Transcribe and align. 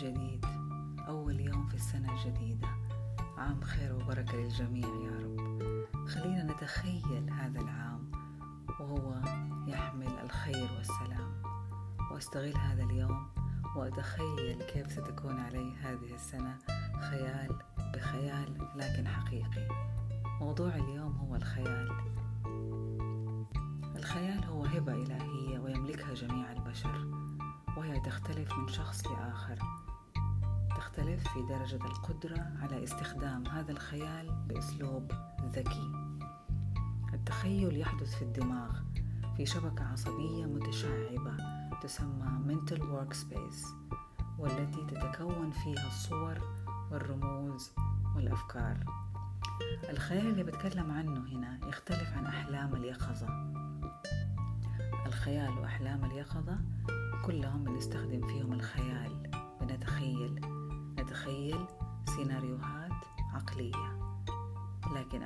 جديد. 0.00 0.46
أول 1.08 1.40
يوم 1.40 1.66
في 1.68 1.74
السنة 1.74 2.12
الجديدة. 2.12 2.68
عام 3.38 3.60
خير 3.60 3.94
وبركة 3.94 4.36
للجميع 4.36 4.86
يا 4.86 5.18
رب. 5.18 6.08
خلينا 6.08 6.42
نتخيل 6.42 7.30
هذا 7.30 7.60
العام 7.60 8.10
وهو 8.80 9.20
يحمل 9.66 10.18
الخير 10.24 10.68
والسلام. 10.76 11.42
وأستغل 12.12 12.56
هذا 12.56 12.82
اليوم 12.82 13.28
وأتخيل 13.76 14.62
كيف 14.62 14.92
ستكون 14.92 15.40
علي 15.40 15.76
هذه 15.76 16.14
السنة. 16.14 16.58
خيال 17.10 17.58
بخيال 17.94 18.68
لكن 18.76 19.08
حقيقي. 19.08 19.68
موضوع 20.40 20.74
اليوم 20.74 21.16
هو 21.16 21.36
الخيال. 21.36 21.90
الخيال 23.96 24.44
هو 24.44 24.64
هبة 24.64 24.92
إلهية 24.92 25.58
ويملكها 25.58 26.14
جميع 26.14 26.52
البشر 26.52 27.06
وهي 27.76 28.00
تختلف 28.00 28.52
من 28.52 28.68
شخص 28.68 29.06
لآخر. 29.06 29.58
تختلف 31.00 31.28
في 31.28 31.42
درجة 31.42 31.76
القدرة 31.76 32.52
على 32.62 32.84
استخدام 32.84 33.46
هذا 33.46 33.72
الخيال 33.72 34.30
بأسلوب 34.48 35.12
ذكي. 35.52 35.92
التخيل 37.14 37.76
يحدث 37.76 38.14
في 38.14 38.22
الدماغ 38.22 38.80
في 39.36 39.46
شبكة 39.46 39.84
عصبية 39.84 40.46
متشعبة 40.46 41.36
تسمى 41.82 42.28
Mental 42.48 42.78
Workspace 42.78 43.66
والتي 44.38 44.86
تتكون 44.86 45.50
فيها 45.50 45.86
الصور 45.86 46.38
والرموز 46.90 47.72
والأفكار. 48.16 48.84
الخيال 49.90 50.26
اللي 50.26 50.42
بتكلم 50.42 50.90
عنه 50.90 51.20
هنا 51.20 51.68
يختلف 51.68 52.12
عن 52.16 52.26
أحلام 52.26 52.74
اليقظة. 52.74 53.28
الخيال 55.06 55.58
وأحلام 55.58 56.04
اليقظة 56.04 56.58
كلهم 57.26 57.64
بنستخدم 57.64 58.26
فيهم 58.26 58.39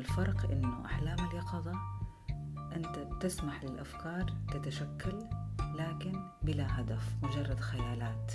الفرق 0.00 0.50
إنه 0.50 0.86
أحلام 0.86 1.28
اليقظة 1.30 1.72
أنت 2.76 3.08
تسمح 3.20 3.64
للأفكار 3.64 4.32
تتشكل 4.52 5.18
لكن 5.74 6.12
بلا 6.42 6.80
هدف 6.80 7.16
مجرد 7.22 7.60
خيالات. 7.60 8.32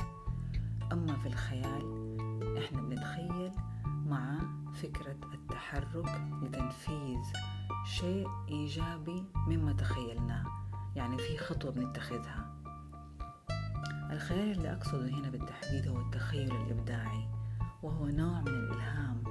أما 0.92 1.16
في 1.16 1.28
الخيال 1.28 2.18
إحنا 2.58 2.82
بنتخيل 2.82 3.52
مع 3.86 4.40
فكرة 4.74 5.18
التحرك 5.34 6.22
لتنفيذ 6.44 7.22
شيء 7.86 8.28
إيجابي 8.50 9.26
مما 9.48 9.74
تخيلناه. 9.74 10.46
يعني 10.96 11.18
في 11.18 11.38
خطوة 11.38 11.72
بنتخذها. 11.72 12.56
الخيال 14.12 14.52
اللي 14.52 14.74
أقصده 14.74 15.10
هنا 15.10 15.30
بالتحديد 15.30 15.88
هو 15.88 15.98
التخيل 15.98 16.56
الإبداعي 16.56 17.30
وهو 17.84 18.06
نوع 18.06 18.42
من 18.42 18.48
الإلهام 18.48 19.24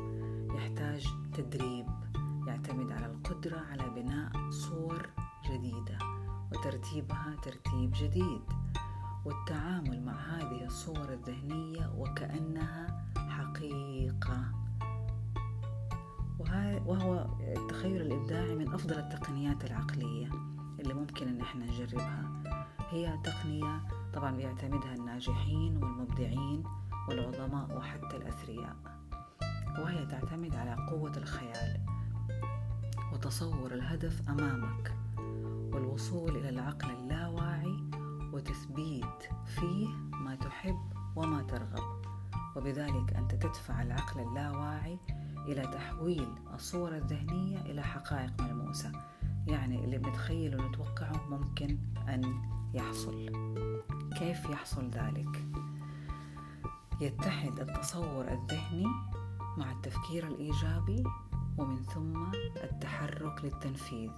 يحتاج 0.57 1.07
تدريب. 1.33 1.87
يعتمد 2.55 2.93
على 2.93 3.07
القدرة 3.07 3.59
على 3.71 3.91
بناء 3.91 4.51
صور 4.51 5.11
جديدة 5.51 5.99
وترتيبها 6.53 7.37
ترتيب 7.43 7.93
جديد. 7.95 8.41
والتعامل 9.25 10.03
مع 10.05 10.13
هذه 10.13 10.65
الصور 10.65 11.13
الذهنية 11.13 11.93
وكأنها 11.97 13.05
حقيقة. 13.17 14.53
وهو 16.87 17.27
التخيل 17.41 18.01
الإبداعي 18.03 18.55
من 18.55 18.75
أفضل 18.75 18.99
التقنيات 18.99 19.65
العقلية 19.65 20.31
اللي 20.81 20.95
ممكن 20.95 21.29
إن 21.29 21.41
إحنا 21.41 21.67
نجربها. 21.67 22.43
هي 22.91 23.19
تقنية 23.25 23.81
طبعا 24.15 24.31
بيعتمدها 24.37 24.95
الناجحين 24.95 25.77
والمبدعين 25.77 26.65
والعظماء 27.09 27.79
وحتى 27.79 28.17
الأثرياء. 28.17 28.77
وهي 29.79 30.07
تعتمد 30.07 30.57
على 30.57 30.87
قوة 30.91 31.13
الخيال. 31.17 31.94
وتصور 33.25 33.75
الهدف 33.75 34.29
أمامك 34.29 34.95
والوصول 35.73 36.37
إلى 36.37 36.49
العقل 36.49 36.91
اللاواعي 36.91 37.77
وتثبيت 38.33 39.23
فيه 39.47 39.89
ما 40.13 40.35
تحب 40.35 40.79
وما 41.17 41.43
ترغب 41.43 42.03
وبذلك 42.57 43.13
أنت 43.17 43.35
تدفع 43.35 43.83
العقل 43.83 44.21
اللاواعي 44.21 44.99
إلى 45.47 45.63
تحويل 45.63 46.29
الصور 46.55 46.97
الذهنية 46.97 47.59
إلى 47.59 47.83
حقائق 47.83 48.41
ملموسة 48.41 48.93
يعني 49.47 49.85
اللي 49.85 49.99
بنتخيل 49.99 50.61
ونتوقعه 50.61 51.29
ممكن 51.31 51.79
أن 52.09 52.43
يحصل 52.75 53.29
كيف 54.19 54.51
يحصل 54.51 54.91
ذلك؟ 54.91 55.45
يتحد 57.01 57.61
التصور 57.61 58.29
الذهني 58.29 58.87
مع 59.57 59.73
التفكير 59.73 60.27
الإيجابي 60.27 61.05
ومن 61.59 61.83
ثم 61.83 62.33
التحرك 62.65 63.45
للتنفيذ. 63.45 64.11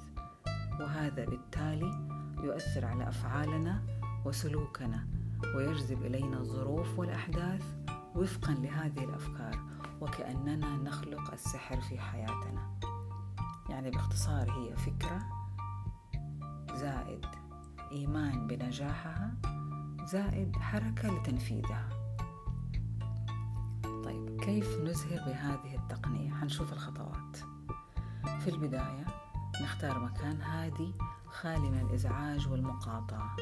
وهذا 0.80 1.24
بالتالي 1.24 2.08
يؤثر 2.42 2.84
على 2.84 3.08
أفعالنا 3.08 3.82
وسلوكنا 4.24 5.06
ويجذب 5.54 6.06
إلينا 6.06 6.38
الظروف 6.38 6.98
والأحداث 6.98 7.76
وفقا 8.14 8.54
لهذه 8.54 9.04
الأفكار 9.04 9.60
وكأننا 10.00 10.76
نخلق 10.76 11.32
السحر 11.32 11.80
في 11.80 11.98
حياتنا. 11.98 12.78
يعني 13.70 13.90
باختصار 13.90 14.50
هي 14.50 14.76
فكرة 14.76 15.18
زائد 16.74 17.26
إيمان 17.92 18.46
بنجاحها 18.46 19.34
زائد 20.04 20.56
حركة 20.56 21.18
لتنفيذها. 21.18 21.88
طيب 24.04 24.40
كيف 24.40 24.80
نزهر 24.80 25.18
بهذه 25.26 25.74
التقنية؟ 25.74 26.30
حنشوف 26.30 26.72
الخطوات. 26.72 27.15
في 28.40 28.50
البداية 28.50 29.06
نختار 29.62 29.98
مكان 29.98 30.40
هادي 30.40 30.94
خالي 31.26 31.70
من 31.70 31.80
الإزعاج 31.80 32.48
والمقاطعة. 32.48 33.36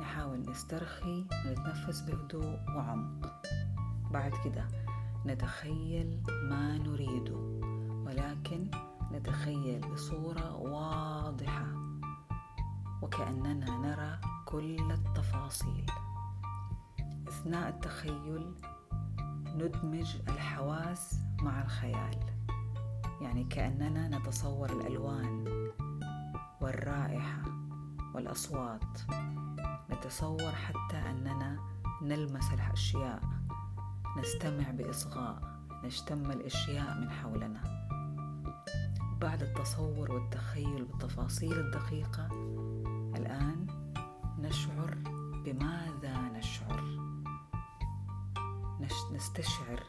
نحاول 0.00 0.50
نسترخي 0.50 1.26
ونتنفس 1.46 2.00
بهدوء 2.00 2.58
وعمق. 2.76 3.42
بعد 4.10 4.32
كده 4.44 4.68
نتخيل 5.26 6.22
ما 6.28 6.78
نريده 6.78 7.36
ولكن 8.06 8.70
نتخيل 9.12 9.80
بصورة 9.80 10.56
واضحة 10.56 11.66
وكأننا 13.02 13.78
نرى 13.78 14.20
كل 14.44 14.92
التفاصيل. 14.92 15.86
أثناء 17.28 17.68
التخيل 17.68 18.54
ندمج 19.56 20.16
الحواس 20.28 21.20
مع 21.42 21.62
الخيال. 21.62 22.37
يعني 23.20 23.44
كأننا 23.44 24.18
نتصور 24.18 24.70
الألوان 24.70 25.44
والرائحة 26.60 27.42
والأصوات. 28.14 28.98
نتصور 29.90 30.52
حتى 30.52 30.96
أننا 30.96 31.58
نلمس 32.02 32.52
الأشياء 32.52 33.20
نستمع 34.18 34.70
بإصغاء 34.70 35.58
نشتم 35.84 36.30
الأشياء 36.30 37.00
من 37.00 37.10
حولنا. 37.10 37.88
بعد 39.20 39.42
التصور 39.42 40.12
والتخيل 40.12 40.84
بالتفاصيل 40.84 41.52
الدقيقة 41.52 42.26
الآن 43.16 43.66
نشعر 44.38 44.94
بماذا 45.44 46.20
نشعر؟ 46.20 46.82
نستشعر 49.12 49.82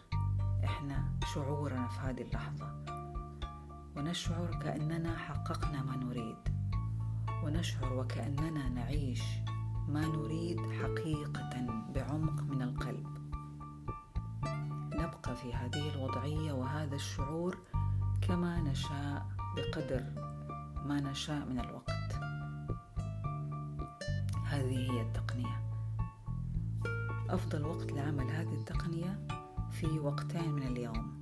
إحنا 0.64 1.12
شعورنا 1.34 1.88
في 1.88 2.00
هذه 2.00 2.22
اللحظة. 2.22 2.99
ونشعر 4.00 4.60
كأننا 4.62 5.18
حققنا 5.18 5.84
ما 5.84 5.96
نريد. 5.96 6.38
ونشعر 7.44 7.94
وكأننا 7.94 8.70
نعيش 8.70 9.24
ما 9.88 10.06
نريد 10.06 10.62
حقيقة 10.62 11.50
بعمق 11.96 12.42
من 12.42 12.62
القلب. 12.62 13.08
نبقى 14.94 15.36
في 15.36 15.54
هذه 15.54 15.96
الوضعية 15.96 16.52
وهذا 16.52 16.96
الشعور 16.96 17.58
كما 18.22 18.62
نشاء 18.62 19.26
بقدر 19.56 20.04
ما 20.86 21.00
نشاء 21.02 21.46
من 21.46 21.60
الوقت. 21.60 22.14
هذه 24.46 24.92
هي 24.92 25.02
التقنية. 25.02 25.64
أفضل 27.30 27.66
وقت 27.66 27.92
لعمل 27.92 28.32
هذه 28.32 28.54
التقنية 28.54 29.28
في 29.72 30.00
وقتين 30.00 30.52
من 30.52 30.64
اليوم. 30.64 31.20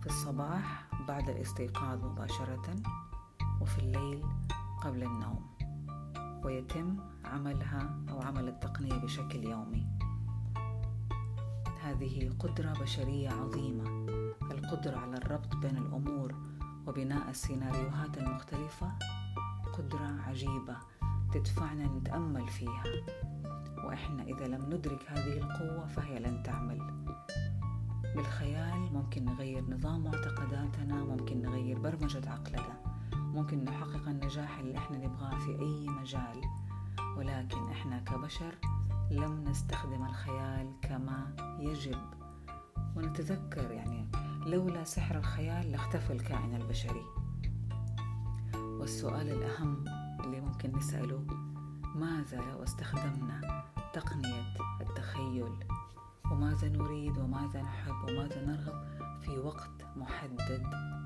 في 0.00 0.06
الصباح 0.06 0.83
بعد 1.08 1.28
الاستيقاظ 1.28 2.04
مباشرة 2.04 2.76
وفي 3.60 3.78
الليل 3.78 4.22
قبل 4.82 5.02
النوم 5.02 5.46
ويتم 6.44 6.96
عملها 7.24 7.96
أو 8.10 8.22
عمل 8.22 8.48
التقنية 8.48 8.96
بشكل 8.96 9.44
يومي. 9.44 9.86
هذه 11.82 12.30
قدرة 12.38 12.72
بشرية 12.72 13.28
عظيمة 13.28 13.84
القدرة 14.50 14.96
على 14.96 15.16
الربط 15.16 15.56
بين 15.56 15.76
الأمور 15.76 16.34
وبناء 16.86 17.30
السيناريوهات 17.30 18.18
المختلفة 18.18 18.92
قدرة 19.72 20.20
عجيبة 20.28 20.76
تدفعنا 21.32 21.86
نتأمل 21.86 22.48
فيها. 22.48 22.84
وإحنا 23.84 24.22
إذا 24.22 24.46
لم 24.46 24.74
ندرك 24.74 25.00
هذه 25.08 25.38
القوة 25.38 25.86
فهي 25.86 26.18
لن 26.18 26.42
تعمل. 26.42 26.78
بالخيال 28.16 28.73
ممكن 28.94 29.24
نغير 29.24 29.64
نظام 29.70 30.04
معتقداتنا 30.04 31.04
ممكن 31.04 31.42
نغير 31.42 31.78
برمجة 31.78 32.30
عقلنا 32.30 32.80
ممكن 33.14 33.64
نحقق 33.64 34.08
النجاح 34.08 34.58
اللي 34.58 34.78
إحنا 34.78 34.98
نبغاه 34.98 35.38
في 35.38 35.58
أي 35.60 35.88
مجال. 35.88 36.40
ولكن 37.16 37.70
إحنا 37.70 37.98
كبشر 37.98 38.54
لم 39.10 39.44
نستخدم 39.48 40.04
الخيال 40.06 40.72
كما 40.82 41.36
يجب. 41.60 41.98
ونتذكر 42.96 43.70
يعني 43.70 44.06
لولا 44.46 44.84
سحر 44.84 45.18
الخيال 45.18 45.72
لاختفى 45.72 46.12
الكائن 46.12 46.54
البشري. 46.54 47.04
والسؤال 48.54 49.28
الأهم 49.28 49.84
اللي 50.24 50.40
ممكن 50.40 50.76
نسأله 50.76 51.26
ماذا 51.94 52.36
لو 52.36 52.62
استخدمنا 52.62 53.64
تقنية 53.92 54.54
التخيل؟ 54.80 55.73
وماذا 56.30 56.68
نريد 56.68 57.18
وماذا 57.18 57.62
نحب 57.62 57.94
وماذا 58.08 58.44
نرغب 58.46 58.84
في 59.20 59.38
وقت 59.38 59.70
محدد 59.96 60.62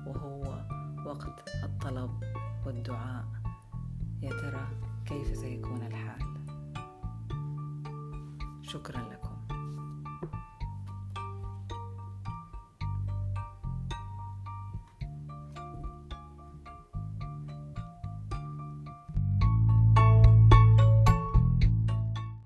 وهو 0.07 0.65
وقت 1.05 1.49
الطلب 1.63 2.23
والدعاء. 2.65 3.25
يا 4.21 4.29
ترى 4.29 4.67
كيف 5.05 5.37
سيكون 5.37 5.81
الحال؟ 5.81 6.29
شكرا 8.61 9.01
لكم. 9.01 9.28